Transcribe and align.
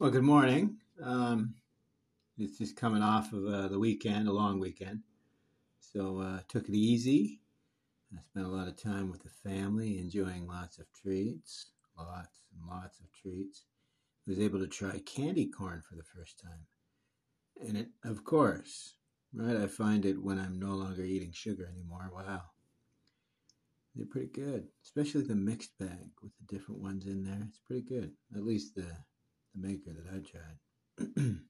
Well, 0.00 0.10
good 0.10 0.22
morning. 0.22 0.78
Um, 1.04 1.56
it's 2.38 2.56
just 2.56 2.74
coming 2.74 3.02
off 3.02 3.34
of 3.34 3.44
uh, 3.44 3.68
the 3.68 3.78
weekend, 3.78 4.28
a 4.28 4.32
long 4.32 4.58
weekend. 4.58 5.02
So 5.78 6.20
uh, 6.20 6.40
took 6.48 6.70
it 6.70 6.74
easy. 6.74 7.42
I 8.16 8.22
spent 8.22 8.46
a 8.46 8.48
lot 8.48 8.66
of 8.66 8.82
time 8.82 9.10
with 9.10 9.22
the 9.22 9.28
family, 9.28 9.98
enjoying 9.98 10.46
lots 10.46 10.78
of 10.78 10.86
treats, 10.94 11.72
lots 11.98 12.40
and 12.50 12.66
lots 12.66 12.98
of 13.00 13.12
treats. 13.12 13.64
I 14.26 14.30
Was 14.30 14.40
able 14.40 14.58
to 14.60 14.66
try 14.68 15.00
candy 15.00 15.50
corn 15.50 15.82
for 15.86 15.96
the 15.96 16.02
first 16.02 16.40
time, 16.42 16.64
and 17.68 17.76
it, 17.76 17.88
of 18.02 18.24
course, 18.24 18.94
right. 19.34 19.54
I 19.54 19.66
find 19.66 20.06
it 20.06 20.22
when 20.22 20.38
I'm 20.38 20.58
no 20.58 20.76
longer 20.76 21.04
eating 21.04 21.32
sugar 21.32 21.68
anymore. 21.70 22.10
Wow, 22.10 22.44
they're 23.94 24.06
pretty 24.06 24.28
good, 24.28 24.68
especially 24.82 25.24
the 25.24 25.34
mixed 25.34 25.76
bag 25.78 26.08
with 26.22 26.32
the 26.38 26.56
different 26.56 26.80
ones 26.80 27.04
in 27.04 27.22
there. 27.22 27.42
It's 27.46 27.58
pretty 27.58 27.82
good. 27.82 28.12
At 28.34 28.46
least 28.46 28.76
the 28.76 28.86
the 29.54 29.66
maker 29.66 29.90
that 29.92 30.06
I 30.14 30.20
tried. 30.20 31.40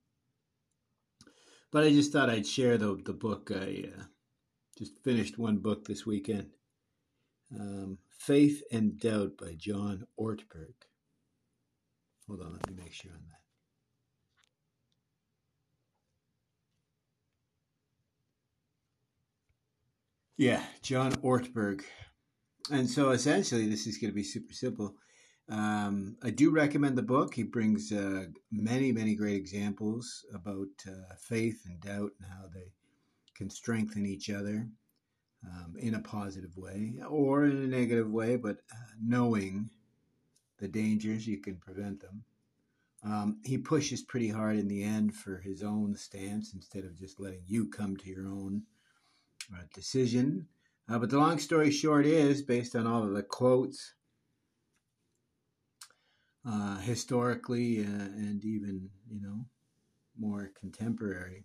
but 1.73 1.85
I 1.85 1.91
just 1.91 2.13
thought 2.13 2.31
I'd 2.31 2.47
share 2.47 2.79
the 2.79 3.01
the 3.05 3.13
book. 3.13 3.51
I 3.55 3.85
uh, 3.97 4.05
just 4.79 4.99
finished 5.05 5.39
one 5.39 5.59
book 5.59 5.87
this 5.87 6.07
weekend. 6.07 6.51
Um, 7.59 7.99
Faith 8.09 8.63
and 8.71 8.99
Doubt 8.99 9.33
by 9.39 9.55
John 9.57 10.07
Ortberg. 10.19 10.75
Hold 12.29 12.43
on, 12.43 12.53
let 12.53 12.71
me 12.71 12.83
make 12.83 12.93
sure 12.93 13.11
on 13.11 13.19
that. 13.29 13.41
Yeah, 20.41 20.63
John 20.81 21.13
Ortberg. 21.17 21.83
And 22.71 22.89
so 22.89 23.11
essentially, 23.11 23.69
this 23.69 23.87
is 23.87 23.99
going 23.99 24.11
to 24.11 24.15
be 24.15 24.23
super 24.23 24.55
simple. 24.55 24.95
Um, 25.51 26.17
I 26.23 26.31
do 26.31 26.51
recommend 26.51 26.97
the 26.97 27.03
book. 27.03 27.35
He 27.35 27.43
brings 27.43 27.91
uh, 27.93 28.27
many, 28.53 28.93
many 28.93 29.17
great 29.17 29.37
examples 29.37 30.25
about 30.33 30.69
uh, 30.87 31.15
faith 31.19 31.63
and 31.67 31.81
doubt 31.81 32.13
and 32.21 32.31
how 32.31 32.47
they 32.55 32.73
can 33.35 33.51
strengthen 33.51 34.07
each 34.07 34.31
other 34.31 34.69
um, 35.45 35.75
in 35.77 35.95
a 35.95 36.01
positive 36.01 36.57
way 36.57 37.01
or 37.09 37.45
in 37.47 37.57
a 37.57 37.67
negative 37.67 38.11
way, 38.11 38.37
but 38.37 38.59
uh, 38.73 38.93
knowing 39.03 39.71
the 40.59 40.69
dangers, 40.69 41.27
you 41.27 41.39
can 41.39 41.57
prevent 41.57 42.01
them. 42.01 42.23
Um, 43.03 43.41
he 43.45 43.57
pushes 43.59 44.03
pretty 44.03 44.29
hard 44.29 44.57
in 44.57 44.69
the 44.69 44.85
end 44.85 45.15
for 45.15 45.39
his 45.39 45.63
own 45.63 45.97
stance 45.97 46.53
instead 46.55 46.85
of 46.85 46.99
just 46.99 47.19
letting 47.19 47.43
you 47.47 47.69
come 47.69 47.97
to 47.97 48.11
your 48.11 48.27
own 48.27 48.63
uh, 49.53 49.63
decision. 49.75 50.47
Uh, 50.89 50.99
but 50.99 51.09
the 51.09 51.19
long 51.19 51.39
story 51.39 51.71
short 51.71 52.05
is, 52.05 52.43
based 52.43 52.77
on 52.77 52.87
all 52.87 53.03
of 53.03 53.15
the 53.15 53.23
quotes, 53.23 53.95
uh, 56.47 56.79
historically 56.79 57.81
uh, 57.81 57.87
and 57.89 58.45
even 58.45 58.91
you 59.11 59.21
know 59.21 59.47
more 60.19 60.51
contemporary. 60.59 61.45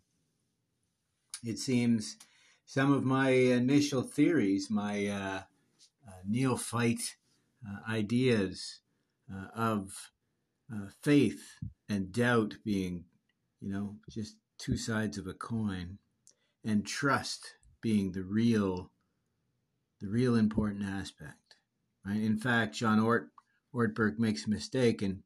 It 1.43 1.59
seems 1.59 2.17
some 2.65 2.91
of 2.91 3.03
my 3.03 3.29
initial 3.29 4.02
theories, 4.02 4.69
my 4.69 5.07
uh, 5.07 5.41
uh 6.07 6.21
neophyte 6.27 7.15
uh, 7.67 7.91
ideas 7.91 8.79
uh, 9.33 9.47
of 9.55 10.11
faith 11.02 11.59
and 11.87 12.11
doubt 12.11 12.55
being, 12.63 13.05
you 13.61 13.71
know, 13.71 13.95
just 14.09 14.37
two 14.57 14.77
sides 14.77 15.17
of 15.17 15.27
a 15.27 15.33
coin, 15.33 15.99
and 16.63 16.85
trust 16.85 17.53
being 17.81 18.11
the 18.11 18.23
real, 18.23 18.91
the 20.02 20.07
real 20.07 20.35
important 20.35 20.83
aspect. 20.83 21.55
Right? 22.05 22.21
In 22.21 22.37
fact, 22.37 22.75
John 22.75 22.99
Ort 22.99 23.34
Ortberg 23.75 24.17
makes 24.17 24.47
a 24.47 24.49
mistake, 24.49 25.01
and 25.01 25.21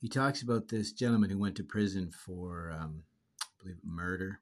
he 0.00 0.08
talks 0.08 0.42
about 0.42 0.68
this 0.68 0.92
gentleman 0.92 1.30
who 1.30 1.38
went 1.38 1.56
to 1.56 1.62
prison 1.64 2.10
for, 2.10 2.72
um, 2.72 3.04
I 3.40 3.46
believe, 3.62 3.76
murder, 3.84 4.40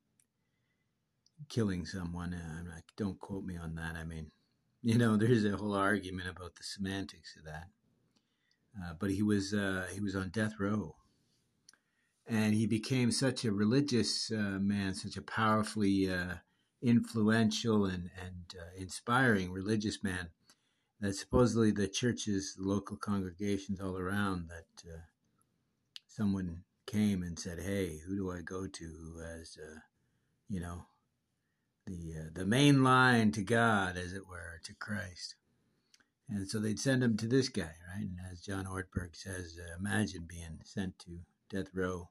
killing 1.48 1.84
someone. 1.84 2.30
Not, 2.30 2.82
don't 2.96 3.20
quote 3.20 3.44
me 3.44 3.58
on 3.58 3.74
that. 3.74 3.96
I 3.96 4.04
mean, 4.04 4.30
you 4.82 4.96
know, 4.96 5.16
there's 5.16 5.44
a 5.44 5.56
whole 5.56 5.74
argument 5.74 6.28
about 6.28 6.56
the 6.56 6.64
semantics 6.64 7.36
of 7.36 7.44
that. 7.44 7.68
Uh, 8.80 8.94
but 8.98 9.10
he 9.10 9.22
was 9.22 9.52
uh, 9.52 9.86
he 9.92 10.00
was 10.00 10.14
on 10.14 10.30
death 10.30 10.54
row, 10.60 10.94
and 12.26 12.54
he 12.54 12.66
became 12.66 13.10
such 13.10 13.44
a 13.44 13.52
religious 13.52 14.30
uh, 14.30 14.58
man, 14.60 14.94
such 14.94 15.16
a 15.16 15.22
powerfully 15.22 16.08
uh, 16.08 16.36
influential 16.80 17.84
and 17.84 18.10
and 18.24 18.54
uh, 18.58 18.80
inspiring 18.80 19.50
religious 19.50 20.04
man 20.04 20.30
that 21.00 21.14
supposedly 21.14 21.70
the 21.70 21.88
churches, 21.88 22.54
the 22.54 22.68
local 22.68 22.96
congregations 22.96 23.80
all 23.80 23.96
around, 23.96 24.48
that 24.48 24.88
uh, 24.88 24.98
someone 26.06 26.62
came 26.86 27.22
and 27.22 27.38
said, 27.38 27.60
"Hey, 27.60 27.98
who 28.06 28.16
do 28.16 28.30
I 28.30 28.42
go 28.42 28.66
to 28.66 28.84
who 28.84 29.20
has, 29.20 29.56
uh, 29.58 29.80
you 30.48 30.60
know, 30.60 30.84
the 31.86 32.14
uh, 32.18 32.28
the 32.34 32.44
main 32.44 32.84
line 32.84 33.32
to 33.32 33.42
God, 33.42 33.96
as 33.96 34.12
it 34.12 34.28
were, 34.28 34.60
to 34.64 34.74
Christ?" 34.74 35.36
And 36.28 36.48
so 36.48 36.60
they'd 36.60 36.78
send 36.78 37.02
him 37.02 37.16
to 37.16 37.26
this 37.26 37.48
guy, 37.48 37.74
right? 37.92 38.02
And 38.02 38.18
as 38.30 38.40
John 38.40 38.64
Ortberg 38.66 39.16
says, 39.16 39.58
uh, 39.58 39.76
imagine 39.76 40.28
being 40.28 40.60
sent 40.62 40.96
to 41.00 41.18
death 41.48 41.74
row 41.74 42.08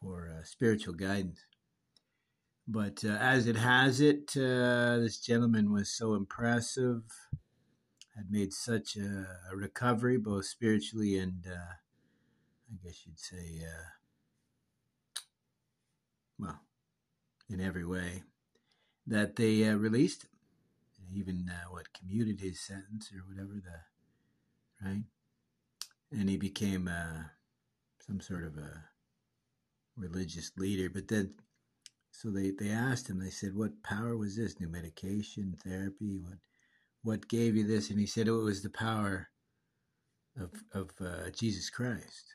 for 0.00 0.28
uh, 0.28 0.42
spiritual 0.42 0.94
guidance. 0.94 1.38
But 2.66 3.04
uh, 3.04 3.10
as 3.20 3.46
it 3.46 3.54
has 3.54 4.00
it, 4.00 4.32
this 4.32 5.18
gentleman 5.18 5.72
was 5.72 5.88
so 5.88 6.14
impressive 6.14 7.02
had 8.16 8.30
made 8.30 8.52
such 8.52 8.96
a, 8.96 9.26
a 9.50 9.56
recovery, 9.56 10.18
both 10.18 10.44
spiritually 10.44 11.16
and 11.16 11.46
uh, 11.46 11.74
I 12.72 12.86
guess 12.86 13.06
you'd 13.06 13.20
say, 13.20 13.64
uh, 13.64 13.88
well, 16.38 16.60
in 17.50 17.60
every 17.60 17.84
way, 17.84 18.22
that 19.06 19.36
they 19.36 19.68
uh, 19.68 19.74
released 19.74 20.24
him. 20.24 20.30
Even 21.14 21.50
uh, 21.50 21.68
what 21.70 21.92
commuted 21.92 22.40
his 22.40 22.60
sentence 22.60 23.10
or 23.14 23.20
whatever 23.28 23.60
the 23.60 24.86
right, 24.88 25.02
and 26.10 26.28
he 26.30 26.38
became 26.38 26.88
uh, 26.88 27.24
some 28.06 28.18
sort 28.18 28.44
of 28.44 28.56
a 28.56 28.84
religious 29.94 30.52
leader. 30.56 30.88
But 30.88 31.08
then, 31.08 31.34
so 32.10 32.30
they 32.30 32.50
they 32.50 32.70
asked 32.70 33.10
him. 33.10 33.18
They 33.18 33.28
said, 33.28 33.54
"What 33.54 33.82
power 33.82 34.16
was 34.16 34.36
this? 34.36 34.58
New 34.58 34.68
medication, 34.68 35.58
therapy? 35.62 36.18
What?" 36.18 36.38
What 37.02 37.28
gave 37.28 37.56
you 37.56 37.66
this? 37.66 37.90
And 37.90 37.98
he 37.98 38.06
said, 38.06 38.28
oh, 38.28 38.40
it 38.40 38.44
was 38.44 38.62
the 38.62 38.70
power 38.70 39.28
of, 40.40 40.50
of 40.72 40.90
uh, 41.00 41.30
Jesus 41.30 41.70
Christ. 41.70 42.34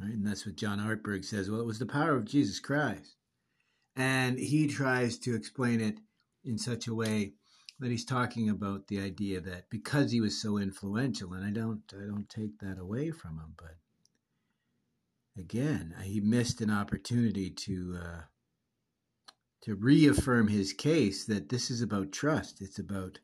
Right? 0.00 0.12
And 0.12 0.26
that's 0.26 0.44
what 0.44 0.56
John 0.56 0.78
Ortberg 0.78 1.24
says. 1.24 1.50
Well, 1.50 1.60
it 1.60 1.66
was 1.66 1.78
the 1.78 1.86
power 1.86 2.16
of 2.16 2.24
Jesus 2.24 2.60
Christ. 2.60 3.16
And 3.94 4.38
he 4.38 4.66
tries 4.66 5.18
to 5.20 5.34
explain 5.34 5.80
it 5.80 6.00
in 6.44 6.58
such 6.58 6.86
a 6.86 6.94
way 6.94 7.32
that 7.78 7.90
he's 7.90 8.04
talking 8.04 8.50
about 8.50 8.88
the 8.88 9.00
idea 9.00 9.40
that 9.40 9.70
because 9.70 10.12
he 10.12 10.20
was 10.20 10.40
so 10.40 10.58
influential, 10.58 11.32
and 11.32 11.44
I 11.44 11.50
don't, 11.50 11.82
I 11.94 12.06
don't 12.06 12.28
take 12.28 12.58
that 12.60 12.78
away 12.78 13.10
from 13.10 13.38
him, 13.38 13.54
but 13.56 13.76
again, 15.38 15.94
he 16.02 16.20
missed 16.20 16.60
an 16.60 16.70
opportunity 16.70 17.50
to 17.50 17.98
uh, 18.02 18.20
to 19.62 19.74
reaffirm 19.74 20.48
his 20.48 20.72
case 20.72 21.24
that 21.26 21.48
this 21.48 21.70
is 21.70 21.82
about 21.82 22.12
trust. 22.12 22.62
It's 22.62 22.78
about 22.78 23.18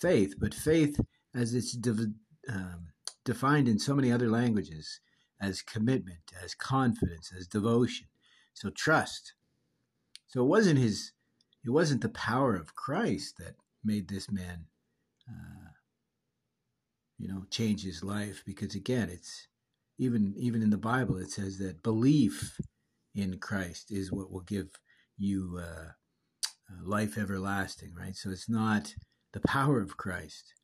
faith, 0.00 0.34
but 0.38 0.54
faith, 0.54 1.00
as 1.34 1.54
it's 1.54 1.72
de- 1.72 2.12
um, 2.48 2.88
defined 3.24 3.68
in 3.68 3.78
so 3.78 3.94
many 3.94 4.10
other 4.10 4.28
languages, 4.28 5.00
as 5.40 5.62
commitment, 5.62 6.32
as 6.42 6.54
confidence, 6.54 7.32
as 7.36 7.46
devotion. 7.46 8.06
So 8.54 8.70
trust. 8.70 9.34
So 10.26 10.42
it 10.42 10.48
wasn't 10.48 10.78
his, 10.78 11.12
it 11.64 11.70
wasn't 11.70 12.02
the 12.02 12.08
power 12.10 12.54
of 12.54 12.74
Christ 12.74 13.36
that 13.38 13.56
made 13.84 14.08
this 14.08 14.30
man, 14.30 14.66
uh, 15.28 15.70
you 17.18 17.28
know, 17.28 17.44
change 17.50 17.84
his 17.84 18.04
life. 18.04 18.42
Because 18.44 18.74
again, 18.74 19.08
it's 19.10 19.48
even 19.98 20.34
even 20.36 20.62
in 20.62 20.70
the 20.70 20.78
Bible 20.78 21.18
it 21.18 21.30
says 21.30 21.58
that 21.58 21.82
belief 21.82 22.58
in 23.14 23.38
Christ 23.38 23.90
is 23.90 24.12
what 24.12 24.30
will 24.30 24.40
give 24.40 24.68
you 25.16 25.58
uh, 25.60 25.90
uh 26.70 26.82
life 26.84 27.18
everlasting, 27.18 27.92
right? 27.94 28.16
So 28.16 28.30
it's 28.30 28.48
not 28.48 28.94
the 29.32 29.40
power 29.40 29.80
of 29.80 29.96
Christ. 29.96 30.54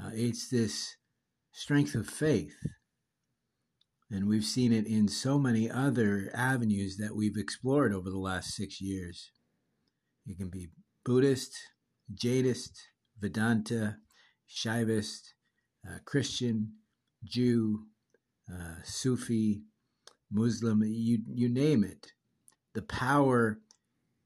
Uh, 0.00 0.10
it's 0.14 0.48
this 0.48 0.96
strength 1.52 1.94
of 1.94 2.06
faith. 2.06 2.56
And 4.10 4.28
we've 4.28 4.44
seen 4.44 4.72
it 4.72 4.86
in 4.86 5.08
so 5.08 5.38
many 5.38 5.70
other 5.70 6.30
avenues 6.34 6.98
that 6.98 7.16
we've 7.16 7.36
explored 7.36 7.94
over 7.94 8.10
the 8.10 8.18
last 8.18 8.54
six 8.54 8.80
years. 8.80 9.30
You 10.24 10.36
can 10.36 10.50
be 10.50 10.68
Buddhist, 11.04 11.56
Jainist, 12.14 12.72
Vedanta, 13.18 13.96
Shaivist, 14.48 15.32
uh, 15.88 15.98
Christian, 16.04 16.74
Jew, 17.24 17.86
uh, 18.52 18.82
Sufi, 18.84 19.62
Muslim, 20.30 20.82
you, 20.84 21.20
you 21.28 21.48
name 21.48 21.84
it. 21.84 22.12
The 22.74 22.82
power 22.82 23.60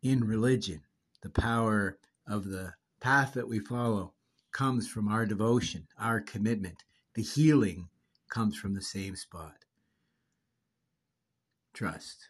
in 0.02 0.24
religion, 0.24 0.82
the 1.22 1.30
power 1.30 1.98
of 2.28 2.44
the 2.44 2.74
path 3.00 3.34
that 3.34 3.48
we 3.48 3.58
follow 3.58 4.14
comes 4.52 4.88
from 4.88 5.08
our 5.08 5.26
devotion, 5.26 5.86
our 5.98 6.20
commitment. 6.20 6.84
The 7.14 7.22
healing 7.22 7.88
comes 8.30 8.56
from 8.56 8.74
the 8.74 8.82
same 8.82 9.16
spot. 9.16 9.54
trust, 11.74 12.28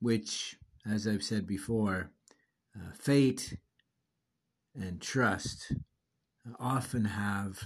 which, 0.00 0.56
as 0.90 1.06
I've 1.06 1.22
said 1.22 1.46
before, 1.46 2.10
uh, 2.74 2.92
faith 2.94 3.56
and 4.74 5.00
trust 5.00 5.72
often 6.58 7.04
have 7.04 7.62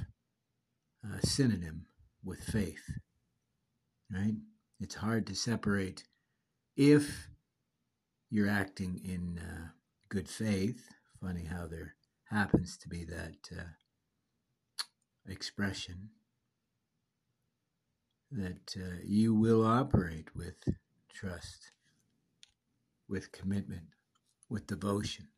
a 1.04 1.24
synonym 1.26 1.86
with 2.24 2.40
faith, 2.42 2.82
right? 4.10 4.34
It's 4.80 4.96
hard 4.96 5.26
to 5.28 5.34
separate 5.36 6.04
if 6.76 7.28
you're 8.30 8.48
acting 8.48 9.00
in 9.04 9.38
uh, 9.38 9.68
good 10.08 10.28
faith. 10.28 10.88
Funny 11.20 11.44
how 11.44 11.66
there 11.68 11.94
happens 12.32 12.76
to 12.78 12.88
be 12.88 13.04
that 13.04 13.36
uh, 13.56 13.64
expression 15.28 16.10
that 18.30 18.74
uh, 18.76 18.96
you 19.04 19.34
will 19.34 19.64
operate 19.64 20.34
with 20.34 20.56
trust, 21.12 21.72
with 23.08 23.30
commitment, 23.30 23.88
with 24.48 24.66
devotion. 24.66 25.28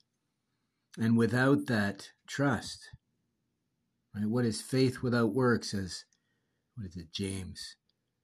And 0.96 1.18
without 1.18 1.66
that 1.66 2.10
trust, 2.28 2.88
right, 4.14 4.26
what 4.26 4.44
is 4.44 4.62
faith 4.62 5.02
without 5.02 5.34
works, 5.34 5.74
as 5.74 6.04
what 6.76 6.86
is 6.86 6.96
it, 6.96 7.12
James 7.12 7.76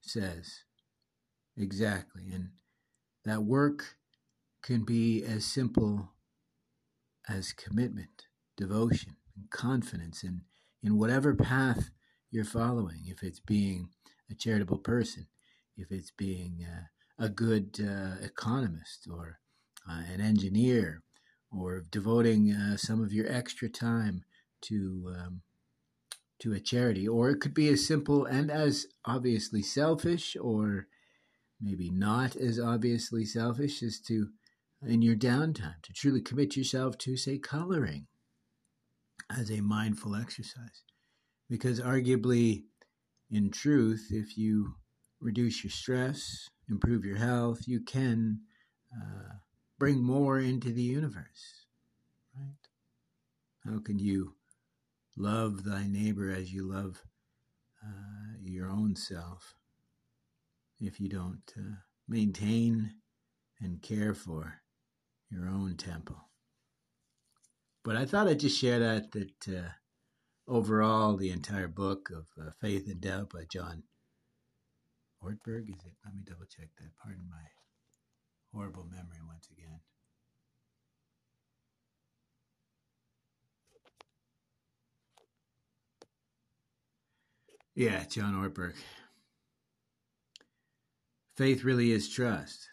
says? 0.02 0.60
Exactly. 1.56 2.30
And 2.32 2.50
that 3.24 3.42
work 3.42 3.96
can 4.62 4.84
be 4.84 5.24
as 5.24 5.44
simple 5.44 6.10
as 7.28 7.52
commitment, 7.52 8.26
devotion, 8.60 9.16
and 9.36 9.50
confidence 9.50 10.22
in, 10.22 10.42
in 10.82 10.98
whatever 10.98 11.34
path 11.34 11.90
you're 12.30 12.44
following. 12.44 13.02
If 13.06 13.22
it's 13.22 13.40
being 13.40 13.88
a 14.30 14.34
charitable 14.34 14.78
person, 14.78 15.26
if 15.76 15.90
it's 15.90 16.12
being 16.12 16.64
uh, 16.64 17.24
a 17.24 17.28
good 17.28 17.80
uh, 17.80 18.24
economist 18.24 19.08
or 19.10 19.38
uh, 19.90 20.02
an 20.12 20.20
engineer, 20.20 21.02
or 21.50 21.84
devoting 21.90 22.52
uh, 22.52 22.76
some 22.76 23.02
of 23.02 23.12
your 23.12 23.26
extra 23.30 23.68
time 23.68 24.22
to 24.62 25.14
um, 25.18 25.42
to 26.38 26.52
a 26.52 26.60
charity, 26.60 27.06
or 27.06 27.30
it 27.30 27.40
could 27.40 27.54
be 27.54 27.68
as 27.68 27.86
simple 27.86 28.24
and 28.24 28.50
as 28.50 28.86
obviously 29.04 29.62
selfish, 29.62 30.36
or 30.40 30.86
maybe 31.60 31.90
not 31.90 32.36
as 32.36 32.58
obviously 32.58 33.24
selfish 33.24 33.82
as 33.82 33.98
to 34.00 34.28
in 34.86 35.02
your 35.02 35.16
downtime 35.16 35.82
to 35.82 35.92
truly 35.92 36.22
commit 36.22 36.56
yourself 36.56 36.96
to 36.96 37.16
say 37.16 37.36
coloring 37.36 38.06
as 39.38 39.50
a 39.50 39.60
mindful 39.60 40.16
exercise 40.16 40.82
because 41.48 41.80
arguably 41.80 42.64
in 43.30 43.50
truth 43.50 44.08
if 44.10 44.36
you 44.36 44.74
reduce 45.20 45.62
your 45.62 45.70
stress 45.70 46.48
improve 46.68 47.04
your 47.04 47.16
health 47.16 47.60
you 47.66 47.80
can 47.80 48.40
uh, 48.94 49.34
bring 49.78 50.02
more 50.02 50.38
into 50.38 50.72
the 50.72 50.82
universe 50.82 51.66
right 52.36 52.68
how 53.64 53.78
can 53.80 53.98
you 53.98 54.34
love 55.16 55.64
thy 55.64 55.86
neighbor 55.86 56.30
as 56.30 56.52
you 56.52 56.70
love 56.70 57.02
uh, 57.84 58.36
your 58.42 58.70
own 58.70 58.96
self 58.96 59.54
if 60.80 60.98
you 60.98 61.08
don't 61.08 61.52
uh, 61.58 61.74
maintain 62.08 62.94
and 63.60 63.82
care 63.82 64.14
for 64.14 64.62
your 65.30 65.46
own 65.46 65.76
temple. 65.76 66.29
But 67.82 67.96
I 67.96 68.04
thought 68.04 68.28
I'd 68.28 68.40
just 68.40 68.58
share 68.58 68.78
that 68.78 69.12
that 69.12 69.48
uh, 69.48 69.70
overall, 70.46 71.16
the 71.16 71.30
entire 71.30 71.68
book 71.68 72.10
of 72.10 72.26
uh, 72.40 72.50
Faith 72.60 72.86
and 72.86 73.00
Doubt 73.00 73.30
by 73.30 73.44
John 73.50 73.84
Ortberg 75.22 75.68
is 75.68 75.84
it? 75.84 75.92
Let 76.04 76.14
me 76.14 76.22
double 76.26 76.46
check 76.46 76.68
that. 76.78 76.96
Pardon 77.02 77.24
my 77.30 77.36
horrible 78.52 78.84
memory 78.84 79.20
once 79.26 79.48
again. 79.50 79.80
Yeah, 87.74 88.04
John 88.04 88.34
Ortberg. 88.34 88.74
Faith 91.36 91.64
really 91.64 91.92
is 91.92 92.10
trust. 92.10 92.68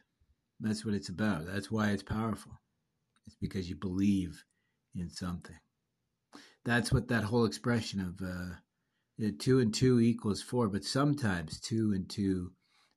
That's 0.60 0.84
what 0.84 0.96
it's 0.96 1.10
about. 1.10 1.46
That's 1.46 1.72
why 1.72 1.92
it's 1.92 2.04
powerful. 2.04 2.60
It's 3.26 3.36
because 3.36 3.70
you 3.70 3.76
believe 3.76 4.44
in 5.00 5.10
something. 5.10 5.58
That's 6.66 6.92
what 6.92 7.08
that 7.08 7.24
whole 7.24 7.46
expression 7.46 8.02
of 8.02 8.22
uh, 8.22 9.30
two 9.40 9.60
and 9.60 9.74
two 9.74 10.00
equals 10.00 10.42
four, 10.42 10.68
but 10.68 10.84
sometimes 10.84 11.60
two 11.60 11.94
and 11.94 12.10
two 12.10 12.52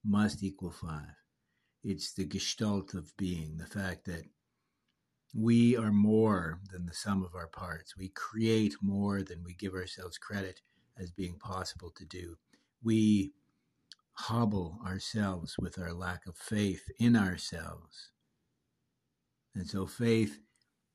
must 0.05 0.43
equal 0.43 0.73
five. 0.73 1.14
It's 1.82 2.12
the 2.12 2.25
gestalt 2.25 2.94
of 2.94 3.17
being, 3.17 3.56
the 3.58 3.67
fact 3.67 4.05
that 4.06 4.25
we 5.35 5.76
are 5.76 5.93
more 5.93 6.61
than 6.73 6.87
the 6.87 6.94
sum 6.94 7.23
of 7.23 7.35
our 7.35 7.47
parts. 7.47 7.97
We 7.97 8.08
create 8.08 8.75
more 8.82 9.23
than 9.23 9.44
we 9.44 9.55
give 9.55 9.75
ourselves 9.75 10.19
credit 10.19 10.61
as 10.99 11.11
being 11.11 11.38
possible 11.38 11.91
to 11.97 12.05
do. 12.05 12.37
We 12.82 13.32
hobble 14.14 14.79
ourselves 14.85 15.56
with 15.58 15.79
our 15.79 15.93
lack 15.93 16.26
of 16.26 16.37
faith 16.37 16.82
in 16.99 17.17
ourselves. 17.17 18.11
And 19.55 19.67
so, 19.67 19.87
faith 19.87 20.41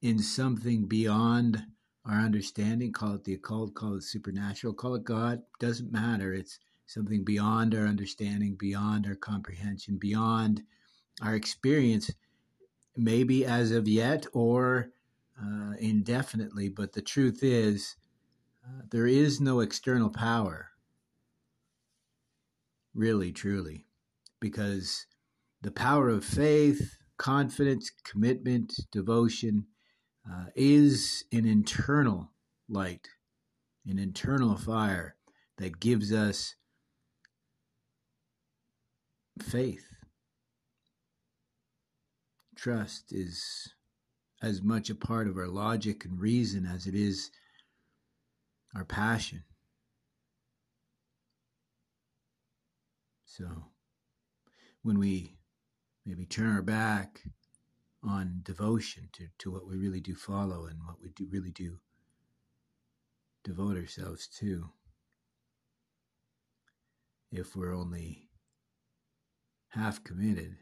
in 0.05 0.19
something 0.19 0.85
beyond 0.85 1.65
our 2.05 2.19
understanding, 2.19 2.91
call 2.91 3.15
it 3.15 3.23
the 3.23 3.33
occult, 3.33 3.73
call 3.73 3.95
it 3.95 4.03
supernatural, 4.03 4.71
call 4.71 4.93
it 4.93 5.03
God, 5.03 5.41
doesn't 5.59 5.91
matter. 5.91 6.31
It's 6.31 6.59
something 6.85 7.23
beyond 7.23 7.73
our 7.73 7.87
understanding, 7.87 8.53
beyond 8.53 9.07
our 9.07 9.15
comprehension, 9.15 9.97
beyond 9.97 10.61
our 11.23 11.33
experience, 11.33 12.11
maybe 12.95 13.45
as 13.45 13.71
of 13.71 13.87
yet 13.87 14.27
or 14.31 14.89
uh, 15.41 15.73
indefinitely. 15.79 16.69
But 16.69 16.93
the 16.93 17.01
truth 17.01 17.39
is, 17.41 17.95
uh, 18.63 18.83
there 18.91 19.07
is 19.07 19.41
no 19.41 19.61
external 19.61 20.11
power 20.11 20.69
really, 22.93 23.31
truly, 23.31 23.87
because 24.39 25.07
the 25.63 25.71
power 25.71 26.09
of 26.09 26.23
faith, 26.23 26.95
confidence, 27.17 27.89
commitment, 28.03 28.71
devotion 28.91 29.65
uh, 30.31 30.45
is 30.55 31.25
an 31.31 31.45
internal 31.45 32.31
light, 32.67 33.07
an 33.85 33.99
internal 33.99 34.55
fire 34.55 35.15
that 35.57 35.79
gives 35.79 36.11
us 36.11 36.55
faith. 39.41 39.85
Trust 42.55 43.11
is 43.11 43.73
as 44.41 44.61
much 44.61 44.89
a 44.89 44.95
part 44.95 45.27
of 45.27 45.37
our 45.37 45.47
logic 45.47 46.05
and 46.05 46.19
reason 46.19 46.65
as 46.65 46.87
it 46.87 46.95
is 46.95 47.31
our 48.75 48.85
passion. 48.85 49.43
So 53.25 53.45
when 54.81 54.97
we 54.97 55.37
maybe 56.05 56.25
turn 56.25 56.55
our 56.55 56.61
back 56.61 57.21
on 58.07 58.41
devotion 58.43 59.09
to, 59.13 59.27
to 59.39 59.51
what 59.51 59.67
we 59.67 59.75
really 59.75 59.99
do 59.99 60.15
follow 60.15 60.65
and 60.65 60.79
what 60.85 61.01
we 61.01 61.09
do 61.09 61.27
really 61.31 61.51
do 61.51 61.79
devote 63.43 63.77
ourselves 63.77 64.27
to, 64.27 64.69
if 67.31 67.55
we're 67.55 67.75
only 67.75 68.27
half 69.69 70.03
committed, 70.03 70.55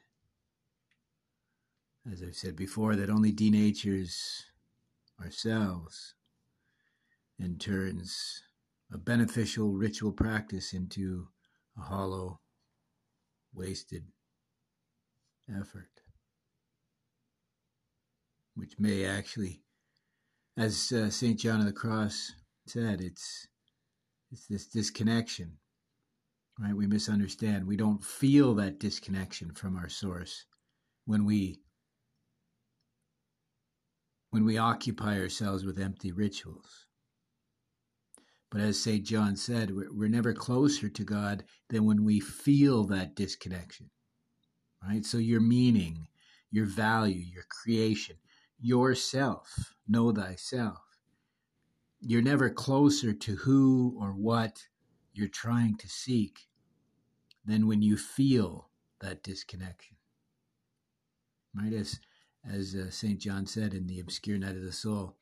as 2.11 2.21
I've 2.21 2.35
said 2.35 2.55
before, 2.55 2.95
that 2.95 3.09
only 3.09 3.31
denatures 3.31 4.43
ourselves 5.21 6.15
and 7.39 7.59
turns 7.59 8.43
a 8.91 8.97
beneficial 8.97 9.73
ritual 9.73 10.11
practice 10.11 10.73
into 10.73 11.27
a 11.77 11.81
hollow 11.81 12.41
wasted 13.53 14.03
effort, 15.49 16.02
which 18.55 18.73
may 18.79 19.05
actually, 19.05 19.61
as 20.57 20.91
uh, 20.91 21.09
St. 21.09 21.39
John 21.39 21.59
of 21.59 21.65
the 21.65 21.73
Cross 21.73 22.31
said, 22.67 23.01
it's, 23.01 23.47
it's 24.31 24.47
this 24.47 24.67
disconnection, 24.67 25.57
right? 26.59 26.75
We 26.75 26.87
misunderstand. 26.87 27.65
We 27.65 27.77
don't 27.77 28.03
feel 28.03 28.55
that 28.55 28.79
disconnection 28.79 29.53
from 29.53 29.75
our 29.75 29.89
source 29.89 30.45
when 31.05 31.25
we 31.25 31.59
when 34.33 34.45
we 34.45 34.57
occupy 34.57 35.19
ourselves 35.19 35.63
with 35.63 35.79
empty 35.79 36.11
rituals. 36.11 36.87
But 38.49 38.61
as 38.61 38.81
St. 38.81 39.05
John 39.05 39.35
said, 39.35 39.69
we're, 39.69 39.93
we're 39.93 40.09
never 40.09 40.33
closer 40.33 40.89
to 40.89 41.03
God 41.03 41.43
than 41.69 41.85
when 41.85 42.03
we 42.03 42.19
feel 42.19 42.83
that 42.85 43.15
disconnection, 43.15 43.91
right? 44.83 45.05
So 45.05 45.19
your 45.19 45.39
meaning, 45.39 46.07
your 46.49 46.65
value, 46.65 47.21
your 47.21 47.45
creation, 47.47 48.15
yourself, 48.63 49.75
know 49.87 50.11
thyself. 50.11 50.79
You're 52.01 52.21
never 52.21 52.49
closer 52.49 53.13
to 53.13 53.35
who 53.35 53.97
or 53.99 54.09
what 54.09 54.67
you're 55.13 55.27
trying 55.27 55.77
to 55.77 55.89
seek 55.89 56.47
than 57.45 57.67
when 57.67 57.81
you 57.81 57.97
feel 57.97 58.69
that 59.01 59.23
disconnection. 59.23 59.97
right? 61.55 61.73
As, 61.73 61.99
as 62.49 62.75
uh, 62.75 62.89
St. 62.89 63.19
John 63.19 63.45
said 63.45 63.73
in 63.73 63.87
The 63.87 63.99
Obscure 63.99 64.37
Night 64.37 64.55
of 64.55 64.63
the 64.63 64.71
Soul, 64.71 65.17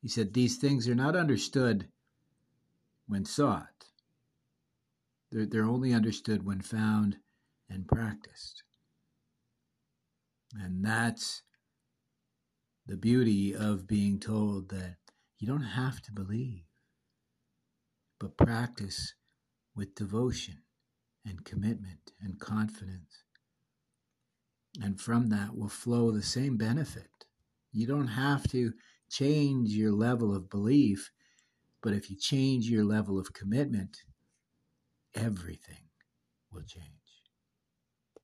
he 0.00 0.08
said, 0.08 0.34
These 0.34 0.58
things 0.58 0.88
are 0.88 0.94
not 0.94 1.16
understood 1.16 1.88
when 3.06 3.24
sought, 3.24 3.86
they're, 5.30 5.46
they're 5.46 5.64
only 5.64 5.92
understood 5.94 6.44
when 6.44 6.60
found 6.60 7.16
and 7.70 7.86
practiced. 7.88 8.62
And 10.54 10.84
that's 10.84 11.42
the 12.86 12.96
beauty 12.96 13.54
of 13.54 13.86
being 13.86 14.18
told 14.18 14.68
that 14.70 14.96
you 15.38 15.46
don't 15.46 15.62
have 15.62 16.02
to 16.02 16.12
believe, 16.12 16.64
but 18.18 18.36
practice 18.36 19.14
with 19.74 19.94
devotion 19.94 20.62
and 21.24 21.44
commitment 21.44 22.12
and 22.20 22.38
confidence. 22.38 23.24
And 24.80 25.00
from 25.00 25.28
that 25.30 25.56
will 25.56 25.68
flow 25.68 26.10
the 26.10 26.22
same 26.22 26.56
benefit. 26.56 27.26
You 27.72 27.86
don't 27.86 28.08
have 28.08 28.48
to 28.50 28.72
change 29.10 29.70
your 29.70 29.92
level 29.92 30.34
of 30.34 30.50
belief, 30.50 31.10
but 31.82 31.92
if 31.92 32.10
you 32.10 32.16
change 32.16 32.68
your 32.68 32.84
level 32.84 33.18
of 33.18 33.32
commitment, 33.32 33.98
everything 35.14 35.88
will 36.50 36.62
change. 36.62 37.01